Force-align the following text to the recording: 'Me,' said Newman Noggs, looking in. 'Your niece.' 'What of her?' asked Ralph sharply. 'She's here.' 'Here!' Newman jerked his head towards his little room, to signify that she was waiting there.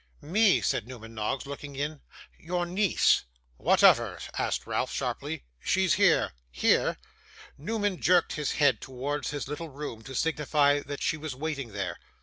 'Me,' 0.19 0.61
said 0.61 0.87
Newman 0.87 1.13
Noggs, 1.13 1.45
looking 1.45 1.75
in. 1.75 2.01
'Your 2.39 2.65
niece.' 2.65 3.25
'What 3.57 3.83
of 3.83 3.97
her?' 3.99 4.17
asked 4.35 4.65
Ralph 4.65 4.91
sharply. 4.91 5.43
'She's 5.59 5.93
here.' 5.93 6.31
'Here!' 6.49 6.97
Newman 7.55 8.01
jerked 8.01 8.33
his 8.33 8.53
head 8.53 8.81
towards 8.81 9.29
his 9.29 9.47
little 9.47 9.69
room, 9.69 10.01
to 10.05 10.15
signify 10.15 10.79
that 10.79 11.03
she 11.03 11.17
was 11.17 11.35
waiting 11.35 11.73
there. 11.73 11.99